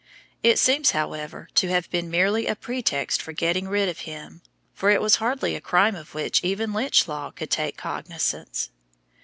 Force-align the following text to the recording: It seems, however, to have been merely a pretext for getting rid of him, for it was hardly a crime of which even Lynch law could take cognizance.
It 0.41 0.57
seems, 0.57 0.89
however, 0.97 1.47
to 1.53 1.67
have 1.67 1.87
been 1.91 2.09
merely 2.09 2.47
a 2.47 2.55
pretext 2.55 3.21
for 3.21 3.33
getting 3.33 3.67
rid 3.67 3.87
of 3.87 3.99
him, 4.09 4.41
for 4.73 4.89
it 4.89 4.99
was 4.99 5.17
hardly 5.17 5.55
a 5.55 5.61
crime 5.61 5.95
of 5.95 6.15
which 6.15 6.43
even 6.43 6.73
Lynch 6.73 7.07
law 7.07 7.29
could 7.29 7.51
take 7.51 7.77
cognizance. 7.77 8.71